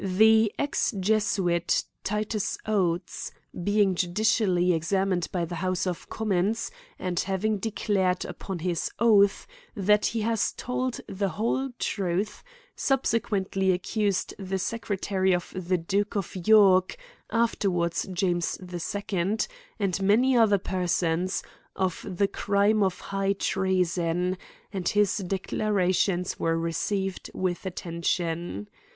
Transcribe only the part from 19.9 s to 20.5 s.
many